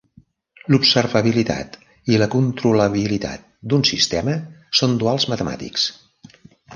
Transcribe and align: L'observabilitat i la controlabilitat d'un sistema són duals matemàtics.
L'observabilitat 0.75 1.75
i 2.13 2.17
la 2.21 2.27
controlabilitat 2.35 3.43
d'un 3.73 3.85
sistema 3.91 4.33
són 4.81 4.97
duals 5.05 5.29
matemàtics. 5.35 5.87